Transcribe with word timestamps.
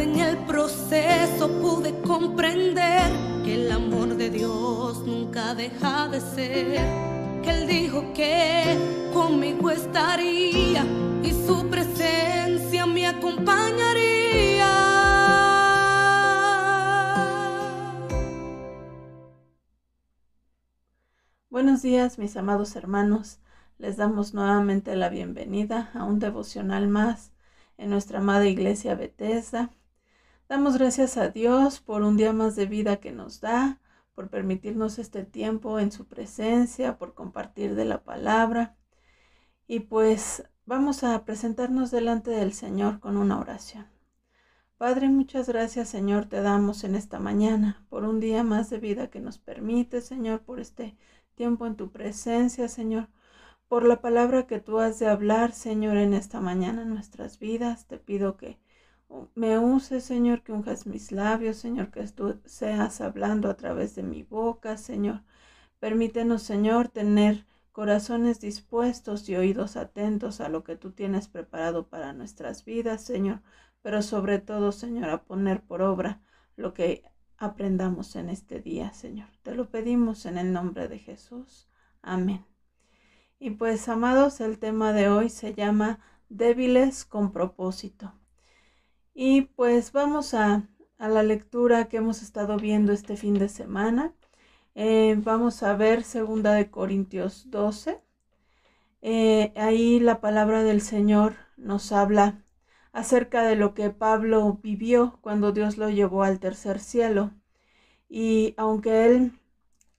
en 0.00 0.18
el 0.18 0.38
proceso 0.46 1.48
pude 1.60 1.92
comprender 2.00 3.02
que 3.44 3.54
el 3.54 3.70
amor 3.70 4.16
de 4.16 4.30
Dios 4.30 5.04
nunca 5.04 5.54
deja 5.54 6.08
de 6.08 6.20
ser. 6.20 6.80
Que 7.42 7.50
Él 7.50 7.66
dijo 7.66 8.12
que 8.14 9.10
conmigo 9.12 9.70
estaría 9.70 10.86
y 11.22 11.32
su 11.46 11.68
presencia 11.68 12.86
me 12.86 13.06
acompañaría. 13.06 14.66
Buenos 21.50 21.82
días, 21.82 22.18
mis 22.18 22.36
amados 22.38 22.74
hermanos. 22.74 23.38
Les 23.76 23.98
damos 23.98 24.32
nuevamente 24.32 24.96
la 24.96 25.10
bienvenida 25.10 25.90
a 25.94 26.04
un 26.04 26.18
devocional 26.18 26.88
más 26.88 27.32
en 27.76 27.90
nuestra 27.90 28.20
amada 28.20 28.46
iglesia 28.46 28.94
Bethesda. 28.94 29.70
Damos 30.50 30.76
gracias 30.78 31.16
a 31.16 31.28
Dios 31.28 31.78
por 31.78 32.02
un 32.02 32.16
día 32.16 32.32
más 32.32 32.56
de 32.56 32.66
vida 32.66 32.96
que 32.96 33.12
nos 33.12 33.40
da, 33.40 33.78
por 34.16 34.30
permitirnos 34.30 34.98
este 34.98 35.24
tiempo 35.24 35.78
en 35.78 35.92
su 35.92 36.08
presencia, 36.08 36.98
por 36.98 37.14
compartir 37.14 37.76
de 37.76 37.84
la 37.84 38.02
palabra. 38.02 38.74
Y 39.68 39.78
pues 39.78 40.42
vamos 40.66 41.04
a 41.04 41.24
presentarnos 41.24 41.92
delante 41.92 42.32
del 42.32 42.52
Señor 42.52 42.98
con 42.98 43.16
una 43.16 43.38
oración. 43.38 43.86
Padre, 44.76 45.08
muchas 45.08 45.48
gracias 45.48 45.88
Señor 45.88 46.26
te 46.26 46.42
damos 46.42 46.82
en 46.82 46.96
esta 46.96 47.20
mañana 47.20 47.86
por 47.88 48.02
un 48.02 48.18
día 48.18 48.42
más 48.42 48.70
de 48.70 48.78
vida 48.78 49.08
que 49.08 49.20
nos 49.20 49.38
permite, 49.38 50.00
Señor, 50.00 50.40
por 50.40 50.58
este 50.58 50.96
tiempo 51.36 51.64
en 51.68 51.76
tu 51.76 51.92
presencia, 51.92 52.66
Señor 52.66 53.08
por 53.68 53.84
la 53.84 54.00
palabra 54.00 54.48
que 54.48 54.58
tú 54.58 54.80
has 54.80 54.98
de 54.98 55.06
hablar, 55.06 55.52
Señor, 55.52 55.96
en 55.96 56.12
esta 56.12 56.40
mañana 56.40 56.82
en 56.82 56.88
nuestras 56.88 57.38
vidas. 57.38 57.86
Te 57.86 57.98
pido 57.98 58.36
que 58.36 58.58
me 59.34 59.58
uses, 59.58 60.04
Señor, 60.04 60.42
que 60.42 60.52
unjas 60.52 60.86
mis 60.86 61.12
labios, 61.12 61.56
Señor, 61.56 61.90
que 61.90 62.06
tú 62.08 62.40
seas 62.44 63.00
hablando 63.00 63.50
a 63.50 63.56
través 63.56 63.94
de 63.94 64.02
mi 64.02 64.22
boca, 64.22 64.76
Señor. 64.76 65.22
Permítenos, 65.80 66.42
Señor, 66.42 66.88
tener 66.88 67.46
corazones 67.72 68.40
dispuestos 68.40 69.28
y 69.28 69.36
oídos 69.36 69.76
atentos 69.76 70.40
a 70.40 70.48
lo 70.48 70.64
que 70.64 70.76
tú 70.76 70.92
tienes 70.92 71.28
preparado 71.28 71.88
para 71.88 72.12
nuestras 72.12 72.64
vidas, 72.64 73.02
Señor, 73.02 73.42
pero 73.82 74.02
sobre 74.02 74.38
todo, 74.38 74.72
Señor, 74.72 75.10
a 75.10 75.24
poner 75.24 75.62
por 75.62 75.82
obra 75.82 76.20
lo 76.56 76.74
que 76.74 77.04
aprendamos 77.38 78.16
en 78.16 78.28
este 78.28 78.60
día, 78.60 78.92
Señor. 78.92 79.28
Te 79.42 79.54
lo 79.54 79.70
pedimos 79.70 80.26
en 80.26 80.38
el 80.38 80.52
nombre 80.52 80.88
de 80.88 80.98
Jesús. 80.98 81.68
Amén. 82.02 82.44
Y 83.38 83.50
pues, 83.52 83.88
amados, 83.88 84.40
el 84.40 84.58
tema 84.58 84.92
de 84.92 85.08
hoy 85.08 85.30
se 85.30 85.54
llama 85.54 86.00
débiles 86.28 87.04
con 87.04 87.32
propósito. 87.32 88.19
Y 89.22 89.42
pues 89.42 89.92
vamos 89.92 90.32
a, 90.32 90.66
la 90.98 91.22
lectura 91.22 91.90
que 91.90 91.98
hemos 91.98 92.22
estado 92.22 92.56
viendo 92.56 92.90
este 92.92 93.18
fin 93.18 93.34
de 93.34 93.50
semana. 93.50 94.14
Eh, 94.74 95.14
vamos 95.18 95.62
a 95.62 95.74
ver 95.76 96.04
segunda 96.04 96.54
de 96.54 96.70
Corintios 96.70 97.50
12. 97.50 98.00
Eh, 99.02 99.52
ahí 99.56 100.00
la 100.00 100.22
palabra 100.22 100.62
del 100.64 100.80
Señor 100.80 101.34
nos 101.58 101.92
habla 101.92 102.42
acerca 102.92 103.42
de 103.42 103.56
lo 103.56 103.74
que 103.74 103.90
Pablo 103.90 104.58
vivió 104.62 105.18
cuando 105.20 105.52
Dios 105.52 105.76
lo 105.76 105.90
llevó 105.90 106.22
al 106.22 106.40
tercer 106.40 106.80
cielo. 106.80 107.32
Y 108.08 108.54
aunque 108.56 109.04
él 109.04 109.32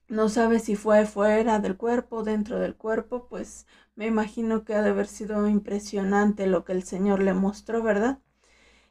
no 0.08 0.30
sabe 0.30 0.58
si 0.58 0.74
fue 0.74 1.06
fuera 1.06 1.60
del 1.60 1.76
cuerpo, 1.76 2.24
dentro 2.24 2.58
del 2.58 2.74
cuerpo, 2.76 3.28
pues 3.28 3.68
me 3.94 4.06
imagino 4.08 4.64
que 4.64 4.74
ha 4.74 4.82
de 4.82 4.90
haber 4.90 5.06
sido 5.06 5.48
impresionante 5.48 6.48
lo 6.48 6.64
que 6.64 6.72
el 6.72 6.82
Señor 6.82 7.22
le 7.22 7.34
mostró, 7.34 7.84
¿verdad? 7.84 8.18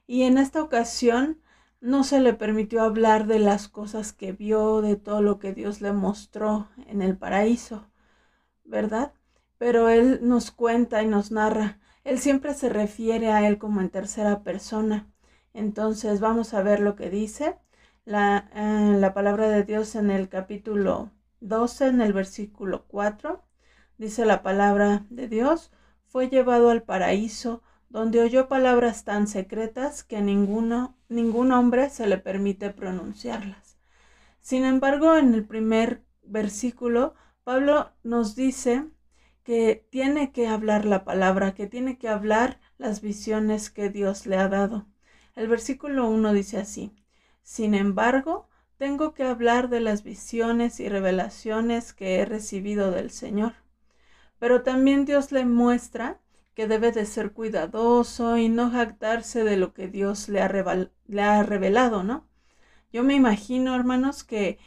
Y 0.08 0.24
en 0.24 0.38
esta 0.38 0.62
ocasión 0.62 1.42
no 1.82 2.04
se 2.04 2.20
le 2.20 2.34
permitió 2.34 2.84
hablar 2.84 3.28
de 3.28 3.40
las 3.40 3.68
cosas 3.68 4.14
que 4.14 4.32
vio, 4.32 4.82
de 4.82 4.96
todo 4.96 5.22
lo 5.22 5.40
que 5.40 5.54
Dios 5.54 5.82
le 5.82 5.94
mostró 5.94 6.70
en 6.88 7.02
el 7.02 7.18
paraíso, 7.18 7.88
¿verdad? 8.64 9.14
Pero 9.58 9.90
Él 9.90 10.20
nos 10.24 10.52
cuenta 10.52 11.02
y 11.04 11.08
nos 11.08 11.32
narra. 11.32 11.80
Él 12.04 12.20
siempre 12.20 12.54
se 12.54 12.70
refiere 12.70 13.32
a 13.32 13.48
Él 13.48 13.58
como 13.58 13.82
en 13.82 13.90
tercera 13.90 14.44
persona. 14.44 15.08
Entonces 15.54 16.20
vamos 16.20 16.54
a 16.54 16.62
ver 16.64 16.80
lo 16.80 16.96
que 16.96 17.10
dice 17.10 17.58
la, 18.06 18.50
eh, 18.56 18.96
la 19.00 19.14
palabra 19.14 19.50
de 19.50 19.64
Dios 19.64 19.96
en 19.96 20.12
el 20.12 20.30
capítulo 20.30 21.12
12, 21.42 21.88
en 21.88 22.02
el 22.02 22.14
versículo 22.14 22.86
4, 22.88 23.44
dice 23.98 24.26
la 24.26 24.44
palabra 24.44 25.06
de 25.10 25.28
Dios, 25.28 25.72
fue 26.08 26.30
llevado 26.30 26.70
al 26.70 26.84
paraíso, 26.84 27.64
donde 27.92 28.22
oyó 28.22 28.48
palabras 28.48 29.04
tan 29.04 29.28
secretas 29.28 30.06
que 30.06 30.16
a 30.16 30.22
ninguno, 30.22 30.96
ningún 31.10 31.52
hombre 31.52 31.90
se 31.90 32.08
le 32.08 32.18
permite 32.18 32.70
pronunciarlas. 32.70 33.78
Sin 34.40 34.64
embargo, 34.64 35.18
en 35.18 35.34
el 35.34 35.44
primer 35.44 36.02
versículo, 36.24 37.16
Pablo 37.44 37.92
nos 38.04 38.36
dice 38.36 38.86
que 39.44 39.86
tiene 39.90 40.32
que 40.32 40.48
hablar 40.48 40.86
la 40.86 41.04
palabra, 41.04 41.54
que 41.54 41.68
tiene 41.68 41.98
que 41.98 42.08
hablar 42.08 42.62
las 42.78 43.02
visiones 43.02 43.70
que 43.70 43.90
Dios 43.90 44.26
le 44.26 44.38
ha 44.38 44.48
dado. 44.48 44.88
El 45.36 45.50
versículo 45.50 46.10
1 46.10 46.32
dice 46.32 46.60
así, 46.60 46.96
sin 47.44 47.74
embargo, 47.74 48.48
tengo 48.78 49.14
que 49.14 49.24
hablar 49.24 49.68
de 49.68 49.82
las 49.82 50.04
visiones 50.04 50.80
y 50.80 50.88
revelaciones 50.88 51.92
que 51.92 52.20
he 52.20 52.26
recibido 52.26 52.92
del 52.92 53.12
Señor. 53.12 53.54
Pero 54.40 54.64
también 54.64 55.04
Dios 55.04 55.34
le 55.34 55.46
muestra 55.46 56.22
que 56.56 56.68
debe 56.68 56.92
de 56.92 57.06
ser 57.06 57.32
cuidadoso 57.34 58.38
y 58.38 58.50
no 58.50 58.72
jactarse 58.72 59.44
de 59.44 59.58
lo 59.58 59.74
que 59.74 59.88
Dios 59.88 60.30
le 60.30 60.42
ha, 60.42 60.48
revelado, 61.44 62.04
¿no? 62.04 62.28
Yo 62.94 63.04
me 63.04 63.16
imagino, 63.16 63.76
hermanos, 63.76 64.24
que, 64.24 64.60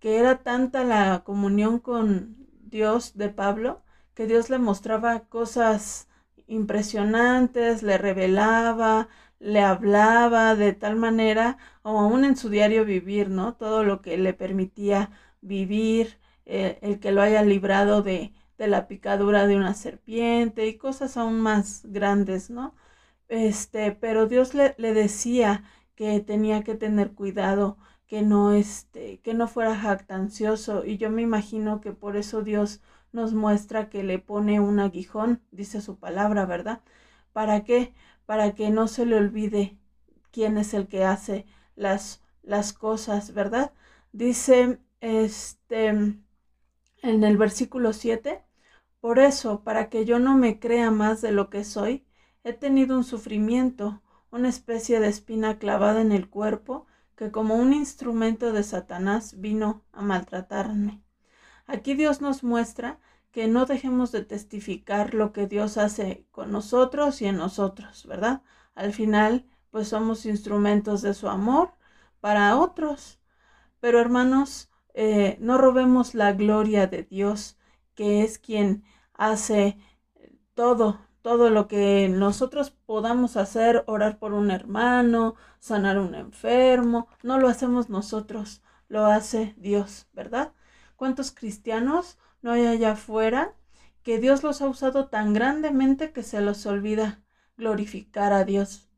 que 0.00 0.18
era 0.18 0.42
tanta 0.42 0.84
la 0.84 1.24
comunión 1.24 1.78
con 1.80 2.36
Dios 2.62 3.16
de 3.16 3.28
Pablo, 3.30 3.82
que 4.14 4.26
Dios 4.26 4.50
le 4.50 4.58
mostraba 4.58 5.20
cosas 5.28 6.08
impresionantes, 6.46 7.82
le 7.82 7.98
revelaba, 7.98 9.08
le 9.40 9.60
hablaba 9.60 10.54
de 10.54 10.72
tal 10.72 10.96
manera, 10.96 11.58
o 11.82 11.98
aún 11.98 12.24
en 12.24 12.36
su 12.36 12.48
diario 12.50 12.84
vivir, 12.84 13.30
¿no? 13.30 13.54
Todo 13.54 13.84
lo 13.84 14.00
que 14.02 14.16
le 14.18 14.34
permitía 14.34 15.10
vivir, 15.40 16.18
eh, 16.46 16.78
el 16.82 17.00
que 17.00 17.12
lo 17.12 17.22
haya 17.22 17.42
librado 17.42 18.02
de, 18.02 18.32
de 18.62 18.68
la 18.68 18.86
picadura 18.88 19.46
de 19.46 19.56
una 19.56 19.74
serpiente 19.74 20.66
y 20.68 20.76
cosas 20.78 21.16
aún 21.16 21.40
más 21.40 21.82
grandes, 21.84 22.50
¿no? 22.50 22.74
Este, 23.28 23.92
pero 23.92 24.26
Dios 24.28 24.54
le, 24.54 24.74
le 24.78 24.94
decía 24.94 25.64
que 25.96 26.20
tenía 26.20 26.62
que 26.64 26.74
tener 26.74 27.12
cuidado, 27.12 27.78
que 28.06 28.22
no, 28.22 28.52
este, 28.52 29.18
que 29.20 29.34
no 29.34 29.48
fuera 29.48 29.76
jactancioso, 29.76 30.84
y 30.84 30.98
yo 30.98 31.10
me 31.10 31.22
imagino 31.22 31.80
que 31.80 31.92
por 31.92 32.16
eso 32.16 32.42
Dios 32.42 32.80
nos 33.12 33.34
muestra 33.34 33.88
que 33.90 34.02
le 34.04 34.18
pone 34.18 34.60
un 34.60 34.80
aguijón, 34.80 35.42
dice 35.50 35.80
su 35.80 35.98
palabra, 35.98 36.46
¿verdad? 36.46 36.80
¿Para 37.32 37.64
qué? 37.64 37.94
para 38.26 38.54
que 38.54 38.70
no 38.70 38.88
se 38.88 39.04
le 39.06 39.16
olvide 39.16 39.76
quién 40.30 40.56
es 40.58 40.74
el 40.74 40.86
que 40.88 41.04
hace 41.04 41.46
las, 41.76 42.22
las 42.42 42.72
cosas, 42.72 43.34
¿verdad? 43.34 43.72
Dice 44.12 44.78
este 45.00 45.88
en 45.88 46.24
el 47.02 47.36
versículo 47.36 47.92
7, 47.92 48.42
por 49.02 49.18
eso, 49.18 49.64
para 49.64 49.90
que 49.90 50.04
yo 50.04 50.20
no 50.20 50.36
me 50.36 50.60
crea 50.60 50.92
más 50.92 51.20
de 51.22 51.32
lo 51.32 51.50
que 51.50 51.64
soy, 51.64 52.06
he 52.44 52.52
tenido 52.52 52.96
un 52.96 53.02
sufrimiento, 53.02 54.00
una 54.30 54.48
especie 54.48 55.00
de 55.00 55.08
espina 55.08 55.58
clavada 55.58 56.00
en 56.00 56.12
el 56.12 56.30
cuerpo, 56.30 56.86
que 57.16 57.32
como 57.32 57.56
un 57.56 57.72
instrumento 57.72 58.52
de 58.52 58.62
Satanás 58.62 59.40
vino 59.40 59.82
a 59.90 60.02
maltratarme. 60.02 61.02
Aquí 61.66 61.94
Dios 61.94 62.20
nos 62.20 62.44
muestra 62.44 63.00
que 63.32 63.48
no 63.48 63.66
dejemos 63.66 64.12
de 64.12 64.24
testificar 64.24 65.14
lo 65.14 65.32
que 65.32 65.48
Dios 65.48 65.78
hace 65.78 66.24
con 66.30 66.52
nosotros 66.52 67.20
y 67.22 67.26
en 67.26 67.38
nosotros, 67.38 68.06
¿verdad? 68.06 68.42
Al 68.76 68.92
final, 68.92 69.46
pues 69.72 69.88
somos 69.88 70.26
instrumentos 70.26 71.02
de 71.02 71.14
su 71.14 71.28
amor 71.28 71.72
para 72.20 72.56
otros. 72.56 73.18
Pero 73.80 73.98
hermanos, 73.98 74.70
eh, 74.94 75.38
no 75.40 75.58
robemos 75.58 76.14
la 76.14 76.32
gloria 76.34 76.86
de 76.86 77.02
Dios, 77.02 77.58
que 78.02 78.24
es 78.24 78.40
quien 78.40 78.82
hace 79.14 79.78
todo, 80.54 80.98
todo 81.22 81.50
lo 81.50 81.68
que 81.68 82.08
nosotros 82.08 82.72
podamos 82.72 83.36
hacer, 83.36 83.84
orar 83.86 84.18
por 84.18 84.32
un 84.32 84.50
hermano, 84.50 85.36
sanar 85.60 86.00
un 86.00 86.16
enfermo, 86.16 87.06
no 87.22 87.38
lo 87.38 87.46
hacemos 87.46 87.90
nosotros, 87.90 88.60
lo 88.88 89.06
hace 89.06 89.54
Dios, 89.56 90.08
¿verdad? 90.12 90.52
¿Cuántos 90.96 91.30
cristianos 91.30 92.18
no 92.42 92.50
hay 92.50 92.66
allá 92.66 92.92
afuera, 92.92 93.54
que 94.02 94.18
Dios 94.18 94.42
los 94.42 94.62
ha 94.62 94.68
usado 94.68 95.06
tan 95.08 95.32
grandemente 95.32 96.12
que 96.12 96.24
se 96.24 96.40
los 96.40 96.66
olvida 96.66 97.22
glorificar 97.56 98.32
a 98.32 98.44
Dios 98.44 98.88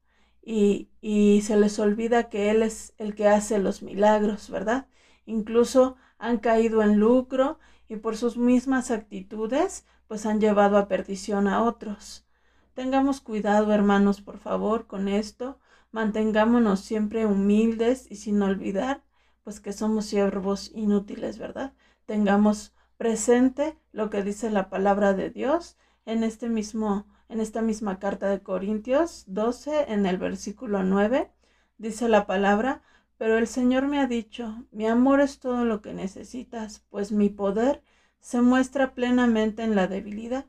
y, 0.41 0.89
y 1.03 1.43
se 1.43 1.59
les 1.59 1.79
olvida 1.79 2.31
que 2.31 2.50
Él 2.50 2.62
es 2.62 2.95
el 2.97 3.15
que 3.15 3.29
hace 3.29 3.59
los 3.59 3.83
milagros, 3.83 4.49
¿verdad? 4.49 4.89
Incluso 5.27 5.97
han 6.19 6.39
caído 6.39 6.83
en 6.83 6.97
lucro 6.99 7.59
y 7.89 7.97
por 7.97 8.17
sus 8.17 8.37
mismas 8.37 8.91
actitudes 8.91 9.87
pues 10.07 10.27
han 10.27 10.41
llevado 10.41 10.77
a 10.79 10.89
perdición 10.89 11.49
a 11.49 11.63
otros. 11.63 12.27
Tengamos 12.75 13.21
cuidado, 13.21 13.73
hermanos, 13.73 14.21
por 14.21 14.39
favor, 14.39 14.87
con 14.87 15.09
esto. 15.09 15.59
mantengámonos 15.93 16.81
siempre 16.81 17.25
humildes 17.25 18.11
y 18.11 18.17
sin 18.17 18.43
olvidar, 18.43 19.03
pues 19.45 19.61
que 19.61 19.73
somos 19.73 20.07
siervos 20.07 20.73
inútiles, 20.75 21.39
¿verdad? 21.39 21.73
Tengamos 22.05 22.75
presente 22.97 23.79
lo 23.93 24.11
que 24.11 24.23
dice 24.23 24.51
la 24.51 24.71
palabra 24.71 25.15
de 25.15 25.31
Dios 25.31 25.77
en 26.05 26.25
este 26.25 26.49
mismo 26.49 27.07
en 27.29 27.41
esta 27.41 27.63
misma 27.63 27.99
carta 27.99 28.29
de 28.29 28.43
Corintios 28.43 29.25
12 29.29 29.93
en 29.93 30.07
el 30.07 30.19
versículo 30.19 30.83
9 30.83 31.31
dice 31.79 32.09
la 32.09 32.27
palabra, 32.27 32.83
pero 33.19 33.38
el 33.38 33.46
Señor 33.46 33.87
me 33.87 34.00
ha 34.00 34.06
dicho, 34.06 34.64
mi 34.70 34.87
amor 34.87 35.20
es 35.20 35.38
todo 35.38 35.64
lo 35.64 35.81
que 35.81 35.94
necesitas, 35.94 36.84
pues 36.90 37.12
mi 37.12 37.28
poder 37.28 37.82
se 38.20 38.40
muestra 38.40 38.94
plenamente 38.94 39.62
en 39.62 39.75
la 39.75 39.87
debilidad. 39.87 40.46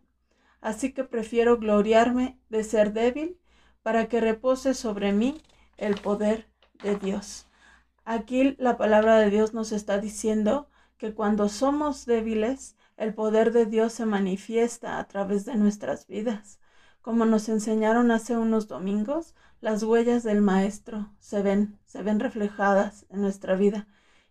Así 0.61 0.93
que 0.93 1.03
prefiero 1.03 1.57
gloriarme 1.57 2.39
de 2.49 2.63
ser 2.63 2.93
débil 2.93 3.37
para 3.83 4.07
que 4.07 4.19
repose 4.19 4.73
sobre 4.73 5.11
mí 5.13 5.41
el 5.77 5.95
poder 5.95 6.47
de 6.81 6.95
Dios. 6.95 7.47
Aquí 8.03 8.55
la 8.59 8.77
palabra 8.77 9.19
de 9.19 9.29
Dios 9.29 9.53
nos 9.53 9.71
está 9.71 9.99
diciendo 9.99 10.69
que 10.97 11.13
cuando 11.13 11.49
somos 11.49 12.05
débiles, 12.05 12.75
el 12.97 13.13
poder 13.13 13.51
de 13.51 13.65
Dios 13.65 13.93
se 13.93 14.05
manifiesta 14.05 14.99
a 14.99 15.07
través 15.07 15.45
de 15.45 15.55
nuestras 15.55 16.07
vidas. 16.07 16.59
Como 17.05 17.25
nos 17.25 17.49
enseñaron 17.49 18.09
hace 18.09 18.35
unos 18.35 18.67
domingos, 18.67 19.35
las 19.61 19.83
huellas 19.83 20.23
del 20.23 20.41
Maestro 20.41 21.13
se 21.19 21.43
ven, 21.43 21.77
se 21.85 22.01
ven 22.01 22.19
reflejadas 22.19 23.05
en 23.11 23.21
nuestra 23.21 23.55
vida. 23.55 23.87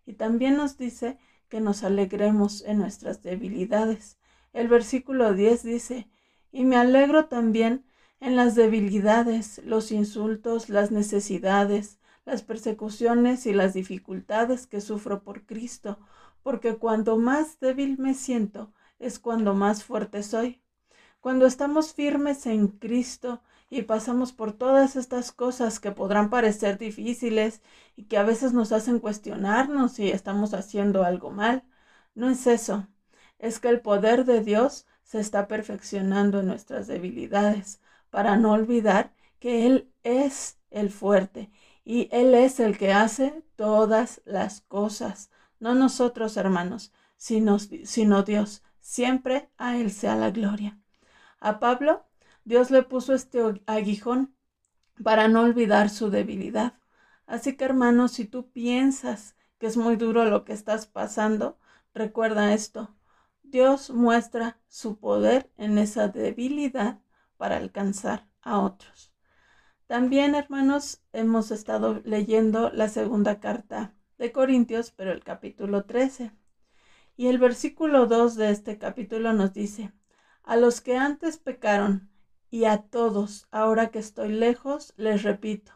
Y 0.06 0.14
también 0.14 0.56
nos 0.56 0.76
dice 0.76 1.16
que 1.48 1.60
nos 1.60 1.84
alegremos 1.84 2.64
en 2.64 2.78
nuestras 2.78 3.22
debilidades. 3.22 4.18
El 4.52 4.66
versículo 4.66 5.34
10 5.34 5.62
dice, 5.62 6.10
y 6.50 6.64
me 6.64 6.74
alegro 6.74 7.26
también 7.26 7.86
en 8.18 8.34
las 8.34 8.56
debilidades, 8.56 9.62
los 9.64 9.92
insultos, 9.92 10.68
las 10.68 10.90
necesidades, 10.90 12.00
las 12.24 12.42
persecuciones 12.42 13.46
y 13.46 13.52
las 13.52 13.72
dificultades 13.72 14.66
que 14.66 14.80
sufro 14.80 15.22
por 15.22 15.46
Cristo, 15.46 16.00
porque 16.42 16.74
cuanto 16.74 17.18
más 17.18 17.60
débil 17.60 17.98
me 17.98 18.14
siento, 18.14 18.72
es 18.98 19.20
cuando 19.20 19.54
más 19.54 19.84
fuerte 19.84 20.24
soy. 20.24 20.63
Cuando 21.24 21.46
estamos 21.46 21.94
firmes 21.94 22.44
en 22.44 22.68
Cristo 22.68 23.40
y 23.70 23.80
pasamos 23.80 24.34
por 24.34 24.52
todas 24.52 24.94
estas 24.94 25.32
cosas 25.32 25.80
que 25.80 25.90
podrán 25.90 26.28
parecer 26.28 26.76
difíciles 26.76 27.62
y 27.96 28.04
que 28.04 28.18
a 28.18 28.24
veces 28.24 28.52
nos 28.52 28.72
hacen 28.72 28.98
cuestionarnos 28.98 29.92
si 29.92 30.10
estamos 30.10 30.52
haciendo 30.52 31.02
algo 31.02 31.30
mal, 31.30 31.64
no 32.14 32.28
es 32.28 32.46
eso, 32.46 32.88
es 33.38 33.58
que 33.58 33.68
el 33.68 33.80
poder 33.80 34.26
de 34.26 34.42
Dios 34.42 34.86
se 35.02 35.18
está 35.18 35.48
perfeccionando 35.48 36.40
en 36.40 36.46
nuestras 36.48 36.88
debilidades, 36.88 37.80
para 38.10 38.36
no 38.36 38.52
olvidar 38.52 39.14
que 39.38 39.64
Él 39.66 39.90
es 40.02 40.58
el 40.70 40.90
fuerte 40.90 41.50
y 41.86 42.10
Él 42.12 42.34
es 42.34 42.60
el 42.60 42.76
que 42.76 42.92
hace 42.92 43.42
todas 43.56 44.20
las 44.26 44.60
cosas, 44.60 45.30
no 45.58 45.74
nosotros 45.74 46.36
hermanos, 46.36 46.92
sino, 47.16 47.58
sino 47.58 48.24
Dios. 48.24 48.62
Siempre 48.80 49.48
a 49.56 49.78
Él 49.78 49.90
sea 49.90 50.16
la 50.16 50.30
gloria. 50.30 50.78
A 51.44 51.60
Pablo, 51.60 52.06
Dios 52.46 52.70
le 52.70 52.82
puso 52.82 53.12
este 53.12 53.38
aguijón 53.66 54.34
para 55.02 55.28
no 55.28 55.42
olvidar 55.42 55.90
su 55.90 56.08
debilidad. 56.08 56.78
Así 57.26 57.54
que 57.54 57.66
hermanos, 57.66 58.12
si 58.12 58.24
tú 58.24 58.50
piensas 58.50 59.36
que 59.58 59.66
es 59.66 59.76
muy 59.76 59.96
duro 59.96 60.24
lo 60.24 60.46
que 60.46 60.54
estás 60.54 60.86
pasando, 60.86 61.58
recuerda 61.92 62.54
esto. 62.54 62.96
Dios 63.42 63.90
muestra 63.90 64.58
su 64.68 64.98
poder 64.98 65.50
en 65.58 65.76
esa 65.76 66.08
debilidad 66.08 67.00
para 67.36 67.58
alcanzar 67.58 68.26
a 68.40 68.60
otros. 68.60 69.12
También, 69.86 70.34
hermanos, 70.34 71.02
hemos 71.12 71.50
estado 71.50 72.00
leyendo 72.06 72.70
la 72.70 72.88
segunda 72.88 73.38
carta 73.38 73.92
de 74.16 74.32
Corintios, 74.32 74.92
pero 74.92 75.12
el 75.12 75.22
capítulo 75.22 75.84
13. 75.84 76.32
Y 77.18 77.26
el 77.26 77.36
versículo 77.36 78.06
2 78.06 78.36
de 78.36 78.50
este 78.50 78.78
capítulo 78.78 79.34
nos 79.34 79.52
dice, 79.52 79.92
a 80.44 80.56
los 80.56 80.80
que 80.80 80.96
antes 80.96 81.38
pecaron 81.38 82.10
y 82.50 82.66
a 82.66 82.82
todos, 82.82 83.48
ahora 83.50 83.88
que 83.88 83.98
estoy 83.98 84.30
lejos, 84.30 84.92
les 84.96 85.22
repito, 85.22 85.72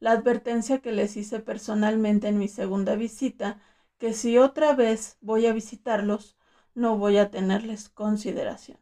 la 0.00 0.10
advertencia 0.12 0.80
que 0.80 0.92
les 0.92 1.16
hice 1.16 1.40
personalmente 1.40 2.28
en 2.28 2.38
mi 2.38 2.48
segunda 2.48 2.96
visita, 2.96 3.58
que 3.96 4.12
si 4.12 4.36
otra 4.36 4.74
vez 4.74 5.16
voy 5.20 5.46
a 5.46 5.52
visitarlos, 5.52 6.36
no 6.74 6.98
voy 6.98 7.16
a 7.16 7.30
tenerles 7.30 7.88
consideración. 7.88 8.78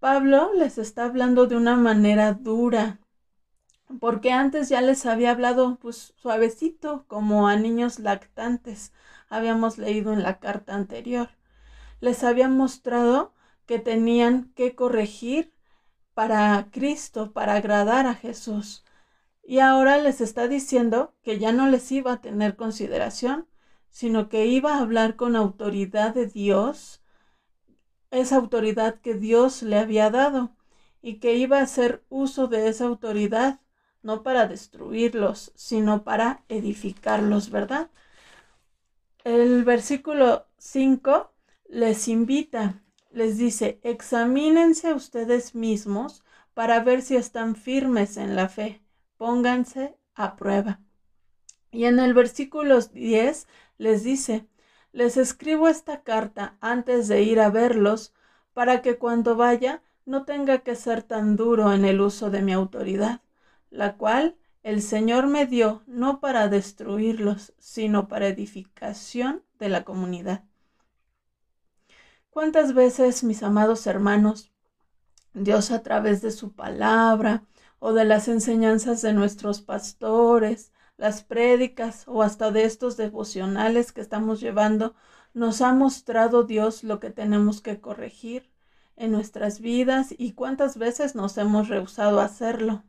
Pablo 0.00 0.52
les 0.54 0.78
está 0.78 1.04
hablando 1.04 1.46
de 1.46 1.56
una 1.56 1.76
manera 1.76 2.32
dura, 2.32 3.00
porque 4.00 4.32
antes 4.32 4.68
ya 4.68 4.80
les 4.80 5.06
había 5.06 5.30
hablado 5.30 5.76
pues 5.76 6.14
suavecito, 6.16 7.04
como 7.06 7.48
a 7.48 7.56
niños 7.56 7.98
lactantes, 7.98 8.92
habíamos 9.28 9.76
leído 9.76 10.12
en 10.12 10.22
la 10.22 10.38
carta 10.38 10.74
anterior. 10.74 11.28
Les 12.00 12.24
había 12.24 12.48
mostrado 12.48 13.33
que 13.66 13.78
tenían 13.78 14.52
que 14.54 14.74
corregir 14.74 15.52
para 16.14 16.68
Cristo, 16.70 17.32
para 17.32 17.54
agradar 17.54 18.06
a 18.06 18.14
Jesús. 18.14 18.84
Y 19.42 19.58
ahora 19.58 19.98
les 19.98 20.20
está 20.20 20.48
diciendo 20.48 21.14
que 21.22 21.38
ya 21.38 21.52
no 21.52 21.68
les 21.68 21.90
iba 21.92 22.12
a 22.14 22.20
tener 22.20 22.56
consideración, 22.56 23.46
sino 23.90 24.28
que 24.28 24.46
iba 24.46 24.74
a 24.74 24.80
hablar 24.80 25.16
con 25.16 25.36
autoridad 25.36 26.14
de 26.14 26.26
Dios 26.26 27.02
esa 28.10 28.36
autoridad 28.36 29.00
que 29.00 29.14
Dios 29.14 29.62
le 29.62 29.78
había 29.78 30.10
dado 30.10 30.56
y 31.02 31.18
que 31.18 31.34
iba 31.34 31.58
a 31.58 31.62
hacer 31.62 32.04
uso 32.08 32.46
de 32.46 32.68
esa 32.68 32.86
autoridad 32.86 33.60
no 34.02 34.22
para 34.22 34.46
destruirlos, 34.46 35.52
sino 35.56 36.04
para 36.04 36.44
edificarlos, 36.48 37.50
¿verdad? 37.50 37.90
El 39.24 39.64
versículo 39.64 40.46
5 40.58 41.32
les 41.68 42.08
invita, 42.08 42.83
les 43.14 43.38
dice, 43.38 43.78
examínense 43.84 44.92
ustedes 44.92 45.54
mismos 45.54 46.24
para 46.52 46.80
ver 46.80 47.00
si 47.00 47.14
están 47.14 47.54
firmes 47.54 48.16
en 48.16 48.34
la 48.34 48.48
fe, 48.48 48.82
pónganse 49.16 49.96
a 50.14 50.34
prueba. 50.36 50.80
Y 51.70 51.84
en 51.84 52.00
el 52.00 52.12
versículo 52.12 52.80
10 52.80 53.46
les 53.78 54.02
dice, 54.02 54.46
les 54.92 55.16
escribo 55.16 55.68
esta 55.68 56.02
carta 56.02 56.56
antes 56.60 57.06
de 57.08 57.22
ir 57.22 57.40
a 57.40 57.50
verlos 57.50 58.12
para 58.52 58.82
que 58.82 58.98
cuando 58.98 59.36
vaya 59.36 59.82
no 60.06 60.24
tenga 60.24 60.58
que 60.58 60.74
ser 60.74 61.02
tan 61.02 61.36
duro 61.36 61.72
en 61.72 61.84
el 61.84 62.00
uso 62.00 62.30
de 62.30 62.42
mi 62.42 62.52
autoridad, 62.52 63.20
la 63.70 63.96
cual 63.96 64.36
el 64.62 64.82
Señor 64.82 65.28
me 65.28 65.46
dio 65.46 65.82
no 65.86 66.20
para 66.20 66.48
destruirlos, 66.48 67.52
sino 67.58 68.08
para 68.08 68.28
edificación 68.28 69.42
de 69.58 69.68
la 69.68 69.84
comunidad. 69.84 70.44
¿Cuántas 72.34 72.74
veces, 72.74 73.22
mis 73.22 73.44
amados 73.44 73.86
hermanos, 73.86 74.50
Dios 75.34 75.70
a 75.70 75.84
través 75.84 76.20
de 76.20 76.32
su 76.32 76.52
palabra 76.52 77.44
o 77.78 77.92
de 77.92 78.04
las 78.04 78.26
enseñanzas 78.26 79.02
de 79.02 79.12
nuestros 79.12 79.60
pastores, 79.62 80.72
las 80.96 81.22
prédicas 81.22 82.02
o 82.08 82.24
hasta 82.24 82.50
de 82.50 82.64
estos 82.64 82.96
devocionales 82.96 83.92
que 83.92 84.00
estamos 84.00 84.40
llevando, 84.40 84.96
nos 85.32 85.60
ha 85.60 85.72
mostrado 85.74 86.42
Dios 86.42 86.82
lo 86.82 86.98
que 86.98 87.10
tenemos 87.10 87.60
que 87.60 87.80
corregir 87.80 88.50
en 88.96 89.12
nuestras 89.12 89.60
vidas 89.60 90.12
y 90.18 90.32
cuántas 90.32 90.76
veces 90.76 91.14
nos 91.14 91.38
hemos 91.38 91.68
rehusado 91.68 92.20
a 92.20 92.24
hacerlo. 92.24 92.82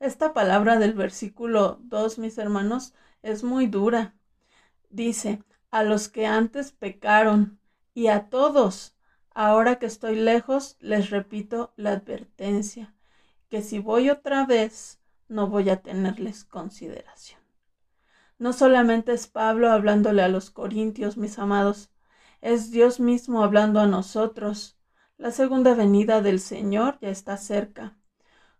Esta 0.00 0.34
palabra 0.34 0.78
del 0.78 0.92
versículo 0.92 1.78
2, 1.84 2.18
mis 2.18 2.36
hermanos, 2.36 2.92
es 3.22 3.42
muy 3.42 3.68
dura. 3.68 4.16
Dice, 4.90 5.42
a 5.70 5.82
los 5.82 6.10
que 6.10 6.26
antes 6.26 6.72
pecaron 6.72 7.59
y 7.94 8.08
a 8.08 8.28
todos, 8.28 8.94
ahora 9.34 9.78
que 9.78 9.86
estoy 9.86 10.16
lejos, 10.16 10.76
les 10.80 11.10
repito 11.10 11.72
la 11.76 11.92
advertencia, 11.92 12.94
que 13.48 13.62
si 13.62 13.78
voy 13.78 14.10
otra 14.10 14.46
vez, 14.46 15.00
no 15.28 15.48
voy 15.48 15.70
a 15.70 15.82
tenerles 15.82 16.44
consideración. 16.44 17.40
No 18.38 18.52
solamente 18.52 19.12
es 19.12 19.26
Pablo 19.26 19.70
hablándole 19.70 20.22
a 20.22 20.28
los 20.28 20.50
corintios, 20.50 21.16
mis 21.16 21.38
amados, 21.38 21.90
es 22.40 22.70
Dios 22.70 22.98
mismo 22.98 23.44
hablando 23.44 23.80
a 23.80 23.86
nosotros. 23.86 24.78
La 25.18 25.30
segunda 25.30 25.74
venida 25.74 26.22
del 26.22 26.40
Señor 26.40 26.98
ya 27.02 27.10
está 27.10 27.36
cerca. 27.36 27.98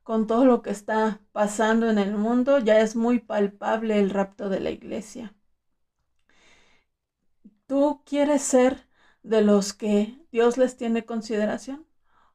Con 0.02 0.26
todo 0.26 0.44
lo 0.44 0.60
que 0.60 0.70
está 0.70 1.20
pasando 1.32 1.88
en 1.88 1.99
el 1.99 2.14
mundo, 2.14 2.58
ya 2.58 2.80
es 2.80 2.94
muy 2.94 3.20
palpable 3.20 3.99
el 3.99 4.10
rapto 4.10 4.50
de 4.50 4.60
la 4.60 4.70
iglesia. 4.70 5.34
¿Tú 7.66 8.02
quieres 8.04 8.42
ser 8.42 8.89
de 9.22 9.42
los 9.42 9.72
que 9.72 10.18
Dios 10.32 10.58
les 10.58 10.76
tiene 10.76 11.04
consideración? 11.04 11.86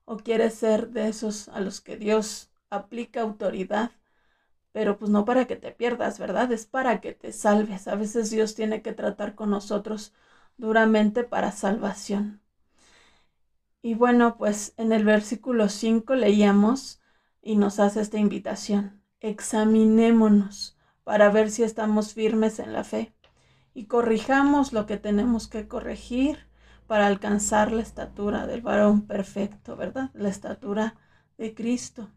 ¿O 0.05 0.17
quieres 0.17 0.55
ser 0.55 0.89
de 0.89 1.07
esos 1.09 1.49
a 1.49 1.59
los 1.61 1.81
que 1.81 1.97
Dios 1.97 2.51
aplica 2.69 3.21
autoridad 3.21 3.91
pero 4.75 4.97
pues 4.99 5.09
no 5.09 5.23
para 5.23 5.45
que 5.45 5.55
te 5.55 5.71
pierdas, 5.71 6.19
¿verdad? 6.19 6.51
Es 6.51 6.65
para 6.65 6.99
que 6.99 7.13
te 7.13 7.31
salves. 7.31 7.87
A 7.87 7.95
veces 7.95 8.29
Dios 8.29 8.55
tiene 8.55 8.81
que 8.81 8.91
tratar 8.91 9.33
con 9.33 9.49
nosotros 9.49 10.13
duramente 10.57 11.23
para 11.23 11.53
salvación. 11.53 12.41
Y 13.81 13.93
bueno, 13.93 14.35
pues 14.37 14.73
en 14.75 14.91
el 14.91 15.05
versículo 15.05 15.69
5 15.69 16.15
leíamos 16.15 16.99
y 17.41 17.55
nos 17.55 17.79
hace 17.79 18.01
esta 18.01 18.17
invitación. 18.17 19.01
examinémonos 19.21 20.77
para 21.05 21.29
ver 21.29 21.49
si 21.51 21.63
estamos 21.63 22.13
firmes 22.13 22.59
en 22.59 22.73
la 22.73 22.83
fe 22.83 23.15
y 23.73 23.85
corrijamos 23.85 24.73
lo 24.73 24.85
que 24.85 24.97
tenemos 24.97 25.47
que 25.47 25.69
corregir 25.69 26.44
para 26.87 27.07
alcanzar 27.07 27.71
la 27.71 27.81
estatura 27.81 28.47
del 28.47 28.61
varón 28.61 29.07
perfecto, 29.07 29.75
¿verdad? 29.75 30.11
La 30.13 30.29
estatura 30.29 30.95
de 31.37 31.53
Cristo. 31.53 32.09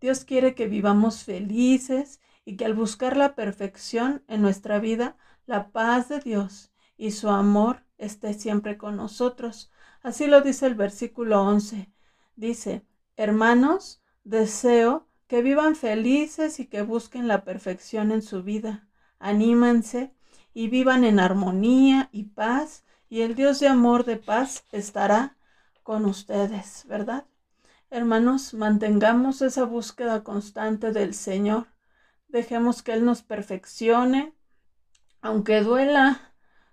Dios 0.00 0.24
quiere 0.24 0.54
que 0.54 0.68
vivamos 0.68 1.24
felices 1.24 2.20
y 2.44 2.56
que 2.56 2.64
al 2.64 2.74
buscar 2.74 3.16
la 3.16 3.34
perfección 3.34 4.22
en 4.28 4.42
nuestra 4.42 4.78
vida, 4.78 5.16
la 5.46 5.70
paz 5.70 6.08
de 6.08 6.20
Dios 6.20 6.70
y 6.96 7.12
su 7.12 7.28
amor 7.28 7.84
esté 7.98 8.34
siempre 8.34 8.76
con 8.76 8.96
nosotros. 8.96 9.70
Así 10.02 10.26
lo 10.26 10.42
dice 10.42 10.66
el 10.66 10.74
versículo 10.74 11.42
11. 11.42 11.90
Dice, 12.36 12.84
hermanos, 13.16 14.02
deseo 14.24 15.06
que 15.26 15.42
vivan 15.42 15.74
felices 15.74 16.60
y 16.60 16.66
que 16.66 16.82
busquen 16.82 17.26
la 17.28 17.44
perfección 17.44 18.12
en 18.12 18.22
su 18.22 18.42
vida. 18.42 18.88
Anímense 19.18 20.14
y 20.54 20.68
vivan 20.68 21.04
en 21.04 21.18
armonía 21.18 22.08
y 22.12 22.24
paz, 22.24 22.84
y 23.08 23.20
el 23.22 23.34
Dios 23.34 23.60
de 23.60 23.68
amor 23.68 24.04
de 24.04 24.16
paz 24.16 24.64
estará 24.72 25.36
con 25.82 26.04
ustedes, 26.04 26.84
¿verdad? 26.88 27.26
Hermanos, 27.90 28.52
mantengamos 28.54 29.42
esa 29.42 29.64
búsqueda 29.64 30.24
constante 30.24 30.92
del 30.92 31.14
Señor. 31.14 31.68
Dejemos 32.28 32.82
que 32.82 32.92
Él 32.92 33.04
nos 33.04 33.22
perfeccione, 33.22 34.34
aunque 35.20 35.60
duela, 35.60 36.32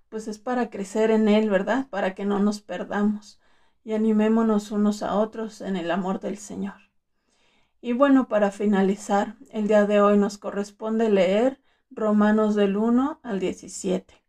pues 0.10 0.28
es 0.28 0.40
para 0.40 0.70
crecer 0.72 1.12
en 1.12 1.30
Él, 1.30 1.50
¿verdad? 1.50 1.88
Para 1.90 2.16
que 2.16 2.26
no 2.26 2.40
nos 2.40 2.62
perdamos. 2.62 3.40
Y 3.84 3.94
animémonos 3.94 4.72
unos 4.72 5.04
a 5.04 5.16
otros 5.16 5.62
en 5.62 5.76
el 5.76 5.92
amor 5.92 6.20
del 6.20 6.38
Señor. 6.38 6.76
Y 7.82 7.94
bueno, 7.94 8.28
para 8.28 8.50
finalizar, 8.50 9.36
el 9.52 9.68
día 9.68 9.86
de 9.86 10.02
hoy 10.02 10.18
nos 10.18 10.38
corresponde 10.38 11.10
leer 11.10 11.62
Romanos 11.92 12.56
del 12.56 12.78
1 12.78 13.20
al 13.22 13.40
17. 13.40 14.23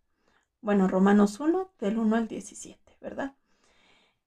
Bueno, 0.64 0.88
Romanos 0.88 1.40
1 1.40 1.73
del 1.78 1.99
1 1.99 2.16
al 2.16 2.26
17, 2.26 2.97
¿verdad? 3.02 3.35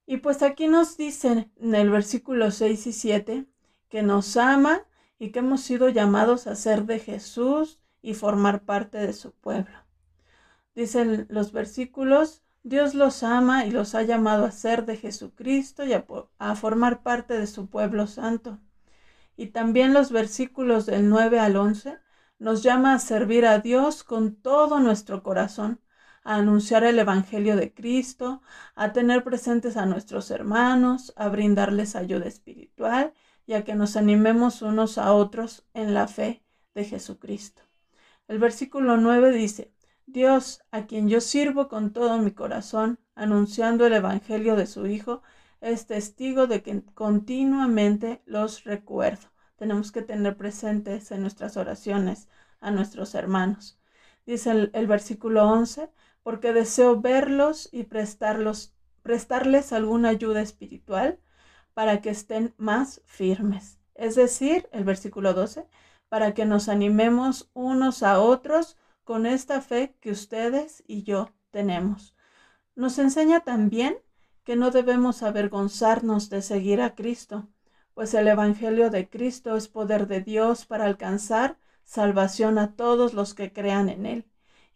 Y 0.06 0.18
pues 0.18 0.40
aquí 0.44 0.68
nos 0.68 0.96
dicen 0.96 1.50
en 1.56 1.74
el 1.74 1.90
versículo 1.90 2.52
6 2.52 2.86
y 2.86 2.92
7 2.92 3.46
que 3.88 4.02
nos 4.04 4.36
ama 4.36 4.82
y 5.18 5.32
que 5.32 5.40
hemos 5.40 5.62
sido 5.62 5.88
llamados 5.88 6.46
a 6.46 6.54
ser 6.54 6.84
de 6.84 7.00
Jesús 7.00 7.80
y 8.02 8.14
formar 8.14 8.62
parte 8.62 8.98
de 8.98 9.14
su 9.14 9.32
pueblo. 9.32 9.76
Dicen 10.76 11.26
los 11.28 11.50
versículos, 11.50 12.44
Dios 12.62 12.94
los 12.94 13.24
ama 13.24 13.66
y 13.66 13.72
los 13.72 13.96
ha 13.96 14.02
llamado 14.02 14.44
a 14.44 14.52
ser 14.52 14.86
de 14.86 14.96
Jesucristo 14.96 15.84
y 15.84 15.92
a, 15.92 16.54
formar 16.54 17.02
parte 17.02 17.36
de 17.36 17.48
su 17.48 17.68
pueblo 17.68 18.06
santo. 18.06 18.60
Y 19.36 19.48
también 19.48 19.92
los 19.92 20.12
versículos 20.12 20.86
del 20.86 21.08
9 21.08 21.40
al 21.40 21.56
11 21.56 21.98
nos 22.38 22.62
llama 22.62 22.94
a 22.94 23.00
servir 23.00 23.44
a 23.44 23.58
Dios 23.58 24.04
con 24.04 24.36
todo 24.36 24.78
nuestro 24.78 25.24
corazón, 25.24 25.80
a 26.28 26.34
anunciar 26.34 26.84
el 26.84 26.98
Evangelio 26.98 27.56
de 27.56 27.72
Cristo, 27.72 28.42
a 28.74 28.92
tener 28.92 29.24
presentes 29.24 29.78
a 29.78 29.86
nuestros 29.86 30.30
hermanos, 30.30 31.14
a 31.16 31.28
brindarles 31.30 31.96
ayuda 31.96 32.26
espiritual 32.26 33.14
y 33.46 33.54
a 33.54 33.64
que 33.64 33.74
nos 33.74 33.96
animemos 33.96 34.60
unos 34.60 34.98
a 34.98 35.14
otros 35.14 35.64
en 35.72 35.94
la 35.94 36.06
fe 36.06 36.42
de 36.74 36.84
Jesucristo. 36.84 37.62
El 38.28 38.38
versículo 38.38 38.98
9 38.98 39.32
dice, 39.32 39.72
Dios, 40.04 40.60
a 40.70 40.86
quien 40.86 41.08
yo 41.08 41.22
sirvo 41.22 41.68
con 41.68 41.94
todo 41.94 42.18
mi 42.18 42.32
corazón, 42.32 42.98
anunciando 43.14 43.86
el 43.86 43.94
Evangelio 43.94 44.54
de 44.54 44.66
su 44.66 44.86
Hijo, 44.86 45.22
es 45.62 45.86
testigo 45.86 46.46
de 46.46 46.62
que 46.62 46.84
continuamente 46.94 48.20
los 48.26 48.64
recuerdo 48.64 49.28
tenemos 49.58 49.92
que 49.92 50.02
tener 50.02 50.36
presentes 50.36 51.10
en 51.10 51.20
nuestras 51.22 51.56
oraciones 51.56 52.28
a 52.60 52.70
nuestros 52.70 53.14
hermanos. 53.14 53.78
Dice 54.24 54.70
el, 54.72 54.86
versículo 54.86 55.48
11, 55.48 55.90
porque 56.28 56.52
deseo 56.52 57.00
verlos 57.00 57.70
y 57.72 57.84
prestarles 57.84 59.72
alguna 59.72 60.10
ayuda 60.10 60.42
espiritual 60.42 61.18
para 61.72 62.02
que 62.02 62.10
estén 62.10 62.52
más 62.58 63.00
firmes. 63.06 63.80
Es 63.94 64.14
decir, 64.14 64.68
el 64.70 64.84
versículo 64.84 65.32
12, 65.32 65.66
para 66.10 66.34
que 66.34 66.44
nos 66.44 66.68
animemos 66.68 67.48
unos 67.54 68.02
a 68.02 68.20
otros 68.20 68.76
con 69.04 69.24
esta 69.24 69.62
fe 69.62 69.96
que 70.00 70.10
ustedes 70.10 70.84
y 70.86 71.02
yo 71.02 71.30
tenemos. 71.48 72.14
Nos 72.76 72.98
enseña 72.98 73.40
también 73.40 73.96
que 74.44 74.54
no 74.54 74.70
debemos 74.70 75.22
avergonzarnos 75.22 76.28
de 76.28 76.42
seguir 76.42 76.82
a 76.82 76.94
Cristo, 76.94 77.48
pues 77.94 78.12
el 78.12 78.28
Evangelio 78.28 78.90
de 78.90 79.08
Cristo 79.08 79.56
es 79.56 79.66
poder 79.66 80.06
de 80.06 80.20
Dios 80.20 80.66
para 80.66 80.84
alcanzar 80.84 81.56
salvación 81.84 82.58
a 82.58 82.76
todos 82.76 83.14
los 83.14 83.32
que 83.32 83.50
crean 83.50 83.88
en 83.88 84.04
Él, 84.04 84.26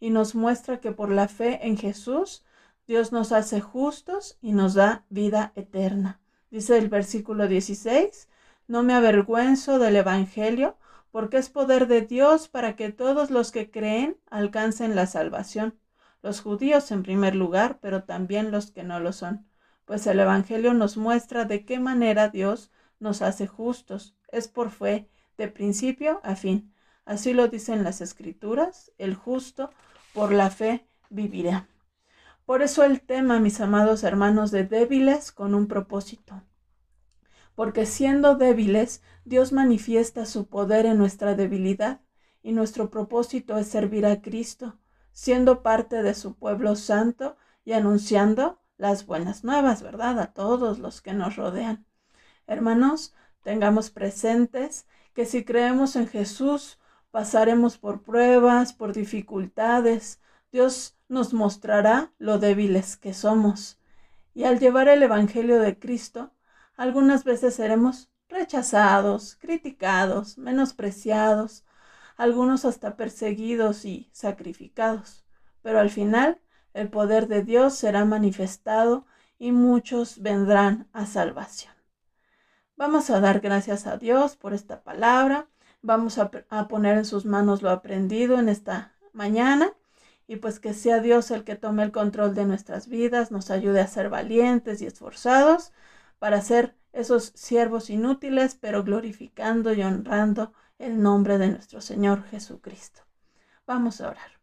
y 0.03 0.09
nos 0.09 0.35
muestra 0.35 0.81
que 0.81 0.91
por 0.91 1.09
la 1.09 1.29
fe 1.29 1.65
en 1.65 1.77
Jesús, 1.77 2.43
Dios 2.87 3.13
nos 3.13 3.31
hace 3.31 3.61
justos 3.61 4.37
y 4.41 4.51
nos 4.51 4.73
da 4.73 5.05
vida 5.07 5.53
eterna. 5.55 6.19
Dice 6.51 6.77
el 6.77 6.89
versículo 6.89 7.47
16, 7.47 8.27
no 8.67 8.83
me 8.83 8.95
avergüenzo 8.95 9.79
del 9.79 9.95
Evangelio, 9.95 10.75
porque 11.09 11.37
es 11.37 11.47
poder 11.47 11.87
de 11.87 12.01
Dios 12.01 12.49
para 12.49 12.75
que 12.75 12.91
todos 12.91 13.31
los 13.31 13.53
que 13.53 13.71
creen 13.71 14.17
alcancen 14.29 14.93
la 14.93 15.07
salvación, 15.07 15.79
los 16.21 16.41
judíos 16.41 16.91
en 16.91 17.01
primer 17.03 17.33
lugar, 17.33 17.79
pero 17.81 18.03
también 18.03 18.51
los 18.51 18.71
que 18.71 18.83
no 18.83 18.99
lo 18.99 19.13
son, 19.13 19.47
pues 19.85 20.05
el 20.05 20.19
Evangelio 20.19 20.73
nos 20.73 20.97
muestra 20.97 21.45
de 21.45 21.63
qué 21.63 21.79
manera 21.79 22.27
Dios 22.27 22.71
nos 22.99 23.21
hace 23.21 23.47
justos. 23.47 24.17
Es 24.33 24.49
por 24.49 24.69
fe, 24.69 25.07
de 25.37 25.47
principio 25.47 26.19
a 26.23 26.35
fin. 26.35 26.73
Así 27.05 27.31
lo 27.31 27.47
dicen 27.47 27.85
las 27.85 28.01
escrituras, 28.01 28.91
el 28.97 29.15
justo 29.15 29.69
por 30.13 30.31
la 30.31 30.49
fe 30.49 30.87
vivirá. 31.09 31.67
Por 32.45 32.61
eso 32.61 32.83
el 32.83 33.01
tema, 33.01 33.39
mis 33.39 33.61
amados 33.61 34.03
hermanos, 34.03 34.51
de 34.51 34.63
débiles 34.63 35.31
con 35.31 35.55
un 35.55 35.67
propósito. 35.67 36.43
Porque 37.55 37.85
siendo 37.85 38.35
débiles, 38.35 39.01
Dios 39.25 39.51
manifiesta 39.51 40.25
su 40.25 40.47
poder 40.47 40.85
en 40.85 40.97
nuestra 40.97 41.35
debilidad 41.35 42.01
y 42.41 42.51
nuestro 42.51 42.89
propósito 42.89 43.57
es 43.57 43.67
servir 43.67 44.05
a 44.05 44.21
Cristo, 44.21 44.77
siendo 45.11 45.63
parte 45.63 46.03
de 46.03 46.13
su 46.13 46.35
pueblo 46.35 46.75
santo 46.75 47.37
y 47.63 47.73
anunciando 47.73 48.59
las 48.77 49.05
buenas 49.05 49.43
nuevas, 49.43 49.81
¿verdad? 49.81 50.19
A 50.19 50.33
todos 50.33 50.79
los 50.79 51.01
que 51.01 51.13
nos 51.13 51.37
rodean. 51.37 51.85
Hermanos, 52.47 53.13
tengamos 53.41 53.89
presentes 53.89 54.87
que 55.13 55.25
si 55.25 55.45
creemos 55.45 55.95
en 55.95 56.07
Jesús, 56.07 56.79
pasaremos 57.13 57.77
por 57.77 58.01
pruebas, 58.01 58.73
por 58.73 58.91
dificultades. 58.91 60.19
Dios 60.51 60.97
nos 61.07 61.31
mostrará 61.31 62.11
lo 62.17 62.39
débiles 62.39 62.97
que 62.97 63.13
somos. 63.13 63.79
Y 64.33 64.45
al 64.45 64.57
llevar 64.59 64.87
el 64.87 65.03
Evangelio 65.03 65.59
de 65.59 65.77
Cristo, 65.77 66.33
algunas 66.75 67.23
veces 67.23 67.53
seremos 67.53 68.09
rechazados, 68.29 69.35
criticados, 69.35 70.39
menospreciados, 70.39 71.63
algunos 72.17 72.65
hasta 72.65 72.97
perseguidos 72.97 73.85
y 73.85 74.09
sacrificados. 74.11 75.23
Pero 75.61 75.79
al 75.79 75.91
final 75.91 76.41
el 76.73 76.89
poder 76.89 77.27
de 77.27 77.43
Dios 77.43 77.75
será 77.75 78.05
manifestado 78.05 79.05
y 79.37 79.51
muchos 79.51 80.19
vendrán 80.19 80.89
a 80.93 81.05
salvación. 81.05 81.73
Vamos 82.75 83.11
a 83.11 83.19
dar 83.19 83.39
gracias 83.39 83.85
a 83.85 83.97
Dios 83.97 84.35
por 84.35 84.55
esta 84.55 84.81
palabra. 84.81 85.47
Vamos 85.83 86.17
a, 86.17 86.31
poner 86.69 86.97
en 86.97 87.05
sus 87.05 87.25
manos 87.25 87.61
lo 87.61 87.69
aprendido 87.69 88.39
en 88.39 88.49
esta 88.49 88.93
mañana 89.11 89.73
y 90.27 90.37
pues 90.37 90.59
que 90.59 90.73
sea 90.73 91.01
Dios 91.01 91.29
el 91.29 91.43
que 91.43 91.57
tome 91.57 91.83
el 91.83 91.91
control 91.91 92.33
de 92.33 92.45
nuestras 92.45 92.87
vidas, 92.87 93.31
nos 93.31 93.51
ayude 93.51 93.81
a 93.81 93.87
ser 93.87 94.09
valientes 94.09 94.81
y 94.81 94.85
esforzados 94.85 95.73
para 96.19 96.41
ser 96.41 96.75
esos 96.93 97.33
siervos 97.35 97.89
inútiles, 97.89 98.55
pero 98.55 98.83
glorificando 98.83 99.73
y 99.73 99.83
honrando 99.83 100.53
el 100.79 101.01
nombre 101.01 101.37
de 101.37 101.49
nuestro 101.49 101.81
Señor 101.81 102.23
Jesucristo. 102.29 103.01
Vamos 103.67 103.99
a 103.99 104.09
orar. 104.09 104.39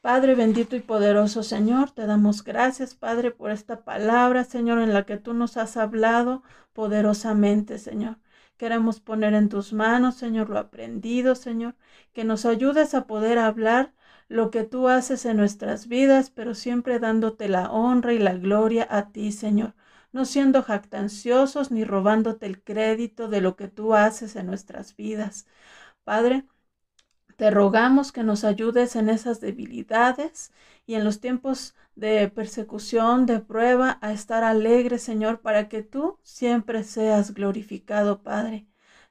Padre 0.00 0.36
bendito 0.36 0.76
y 0.76 0.80
poderoso 0.80 1.42
Señor, 1.42 1.90
te 1.90 2.06
damos 2.06 2.44
gracias, 2.44 2.94
Padre, 2.94 3.32
por 3.32 3.50
esta 3.50 3.84
palabra, 3.84 4.44
Señor, 4.44 4.78
en 4.78 4.94
la 4.94 5.04
que 5.04 5.16
tú 5.16 5.34
nos 5.34 5.56
has 5.56 5.76
hablado 5.76 6.44
poderosamente, 6.74 7.78
Señor. 7.80 8.18
Queremos 8.56 9.00
poner 9.00 9.34
en 9.34 9.48
tus 9.48 9.72
manos, 9.72 10.16
Señor, 10.16 10.48
lo 10.50 10.58
aprendido, 10.58 11.34
Señor, 11.34 11.74
que 12.12 12.24
nos 12.24 12.44
ayudes 12.46 12.94
a 12.94 13.06
poder 13.06 13.38
hablar 13.38 13.92
lo 14.28 14.50
que 14.50 14.64
tú 14.64 14.88
haces 14.88 15.24
en 15.26 15.36
nuestras 15.36 15.86
vidas, 15.88 16.30
pero 16.30 16.54
siempre 16.54 16.98
dándote 16.98 17.48
la 17.48 17.70
honra 17.70 18.12
y 18.14 18.18
la 18.18 18.34
gloria 18.34 18.86
a 18.90 19.10
ti, 19.12 19.32
Señor, 19.32 19.74
no 20.12 20.24
siendo 20.24 20.62
jactanciosos 20.62 21.70
ni 21.70 21.84
robándote 21.84 22.46
el 22.46 22.62
crédito 22.62 23.28
de 23.28 23.40
lo 23.40 23.56
que 23.56 23.68
tú 23.68 23.94
haces 23.94 24.36
en 24.36 24.46
nuestras 24.46 24.96
vidas. 24.96 25.46
Padre, 26.04 26.44
te 27.36 27.50
rogamos 27.50 28.12
que 28.12 28.22
nos 28.22 28.44
ayudes 28.44 28.96
en 28.96 29.08
esas 29.08 29.40
debilidades 29.40 30.52
y 30.86 30.94
en 30.94 31.04
los 31.04 31.20
tiempos 31.20 31.74
de 31.96 32.28
persecución, 32.28 33.26
de 33.26 33.40
prueba, 33.40 33.98
a 34.02 34.12
estar 34.12 34.44
alegres, 34.44 35.02
Señor, 35.02 35.40
para 35.40 35.68
que 35.68 35.82
tú 35.82 36.18
siempre 36.22 36.84
seas 36.84 37.34
glorificado, 37.34 38.22
Padre. 38.22 38.66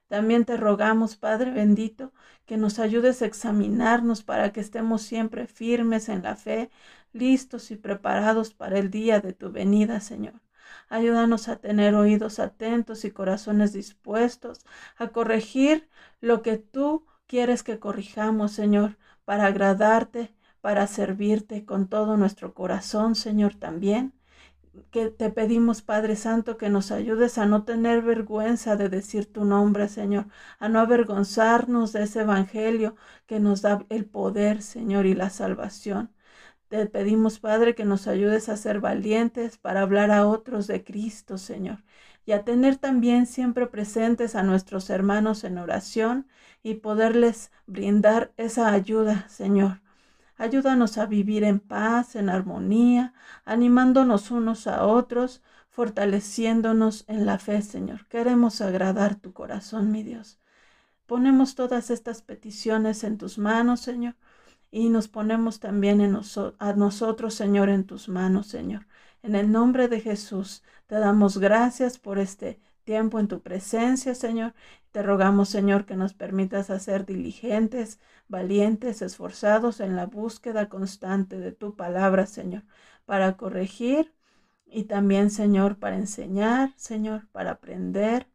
También 0.08 0.44
te 0.44 0.56
rogamos, 0.56 1.16
Padre 1.16 1.50
bendito, 1.50 2.12
que 2.46 2.56
nos 2.56 2.78
ayudes 2.78 3.22
a 3.22 3.26
examinarnos 3.26 4.22
para 4.22 4.52
que 4.52 4.60
estemos 4.60 5.02
siempre 5.02 5.46
firmes 5.46 6.08
en 6.08 6.22
la 6.22 6.36
fe, 6.36 6.70
listos 7.12 7.70
y 7.70 7.76
preparados 7.76 8.52
para 8.54 8.78
el 8.78 8.90
día 8.90 9.20
de 9.20 9.32
tu 9.32 9.50
venida, 9.50 10.00
Señor. 10.00 10.40
Ayúdanos 10.88 11.48
a 11.48 11.56
tener 11.56 11.94
oídos 11.94 12.38
atentos 12.38 13.04
y 13.04 13.10
corazones 13.10 13.72
dispuestos 13.72 14.60
a 14.96 15.08
corregir 15.08 15.88
lo 16.20 16.42
que 16.42 16.58
tú 16.58 17.06
quieres 17.26 17.62
que 17.62 17.78
corrijamos, 17.78 18.52
Señor, 18.52 18.98
para 19.24 19.46
agradarte, 19.46 20.34
para 20.60 20.86
servirte 20.86 21.64
con 21.64 21.88
todo 21.88 22.16
nuestro 22.16 22.54
corazón, 22.54 23.14
Señor, 23.14 23.54
también. 23.54 24.14
Que 24.90 25.08
te 25.10 25.30
pedimos, 25.30 25.82
Padre 25.82 26.16
Santo, 26.16 26.56
que 26.56 26.68
nos 26.70 26.90
ayudes 26.90 27.38
a 27.38 27.46
no 27.46 27.64
tener 27.64 28.02
vergüenza 28.02 28.76
de 28.76 28.88
decir 28.88 29.32
tu 29.32 29.44
nombre, 29.44 29.88
Señor, 29.88 30.26
a 30.58 30.68
no 30.68 30.80
avergonzarnos 30.80 31.92
de 31.92 32.02
ese 32.04 32.22
Evangelio 32.22 32.96
que 33.26 33.40
nos 33.40 33.62
da 33.62 33.84
el 33.88 34.04
poder, 34.06 34.62
Señor, 34.62 35.06
y 35.06 35.14
la 35.14 35.30
salvación. 35.30 36.12
Te 36.68 36.86
pedimos, 36.86 37.38
Padre, 37.40 37.74
que 37.74 37.84
nos 37.84 38.06
ayudes 38.08 38.48
a 38.48 38.56
ser 38.56 38.80
valientes 38.80 39.58
para 39.58 39.82
hablar 39.82 40.10
a 40.10 40.26
otros 40.26 40.66
de 40.66 40.84
Cristo, 40.84 41.38
Señor, 41.38 41.84
y 42.26 42.32
a 42.32 42.44
tener 42.44 42.76
también 42.76 43.26
siempre 43.26 43.66
presentes 43.66 44.34
a 44.34 44.42
nuestros 44.42 44.90
hermanos 44.90 45.44
en 45.44 45.58
oración 45.58 46.26
y 46.62 46.74
poderles 46.74 47.50
brindar 47.66 48.32
esa 48.36 48.72
ayuda, 48.72 49.28
Señor. 49.28 49.80
Ayúdanos 50.36 50.98
a 50.98 51.06
vivir 51.06 51.44
en 51.44 51.60
paz, 51.60 52.16
en 52.16 52.28
armonía, 52.28 53.14
animándonos 53.44 54.30
unos 54.30 54.66
a 54.66 54.84
otros, 54.84 55.42
fortaleciéndonos 55.68 57.04
en 57.08 57.26
la 57.26 57.38
fe, 57.38 57.62
Señor. 57.62 58.06
Queremos 58.08 58.60
agradar 58.60 59.14
tu 59.16 59.32
corazón, 59.32 59.92
mi 59.92 60.02
Dios. 60.02 60.38
Ponemos 61.06 61.54
todas 61.54 61.90
estas 61.90 62.22
peticiones 62.22 63.04
en 63.04 63.18
tus 63.18 63.38
manos, 63.38 63.80
Señor, 63.80 64.16
y 64.70 64.88
nos 64.88 65.06
ponemos 65.08 65.60
también 65.60 66.00
a 66.58 66.72
nosotros, 66.72 67.34
Señor, 67.34 67.68
en 67.68 67.84
tus 67.84 68.08
manos, 68.08 68.46
Señor. 68.46 68.86
En 69.24 69.34
el 69.36 69.50
nombre 69.50 69.88
de 69.88 70.02
Jesús, 70.02 70.62
te 70.86 70.96
damos 70.96 71.38
gracias 71.38 71.98
por 71.98 72.18
este 72.18 72.60
tiempo 72.84 73.18
en 73.18 73.26
tu 73.26 73.40
presencia, 73.40 74.14
Señor. 74.14 74.52
Te 74.92 75.02
rogamos, 75.02 75.48
Señor, 75.48 75.86
que 75.86 75.96
nos 75.96 76.12
permitas 76.12 76.68
hacer 76.68 77.06
diligentes, 77.06 77.98
valientes, 78.28 79.00
esforzados 79.00 79.80
en 79.80 79.96
la 79.96 80.04
búsqueda 80.04 80.68
constante 80.68 81.38
de 81.38 81.52
tu 81.52 81.74
palabra, 81.74 82.26
Señor, 82.26 82.64
para 83.06 83.38
corregir 83.38 84.12
y 84.66 84.84
también, 84.84 85.30
Señor, 85.30 85.78
para 85.78 85.96
enseñar, 85.96 86.74
Señor, 86.76 87.26
para 87.32 87.52
aprender 87.52 88.26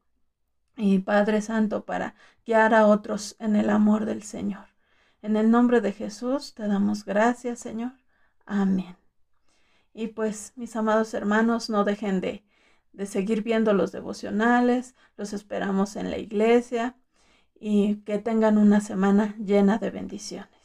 y 0.75 0.97
Padre 0.97 1.43
Santo, 1.43 1.85
para 1.85 2.15
guiar 2.47 2.73
a 2.73 2.87
otros 2.87 3.35
en 3.37 3.55
el 3.55 3.69
amor 3.69 4.05
del 4.05 4.23
Señor. 4.23 4.65
En 5.21 5.35
el 5.35 5.51
nombre 5.51 5.81
de 5.81 5.91
Jesús 5.91 6.55
te 6.55 6.67
damos 6.67 7.05
gracias, 7.05 7.59
Señor. 7.59 7.91
Amén. 8.47 8.98
Y 9.93 10.07
pues, 10.07 10.53
mis 10.55 10.75
amados 10.75 11.13
hermanos, 11.13 11.69
no 11.69 11.83
dejen 11.83 12.21
de, 12.21 12.43
de 12.93 13.05
seguir 13.05 13.43
viendo 13.43 13.73
los 13.73 13.91
devocionales. 13.91 14.95
Los 15.17 15.33
esperamos 15.33 15.95
en 15.95 16.09
la 16.11 16.17
iglesia 16.17 16.97
y 17.59 17.97
que 18.05 18.19
tengan 18.19 18.57
una 18.57 18.81
semana 18.81 19.35
llena 19.39 19.77
de 19.79 19.91
bendiciones. 19.91 20.58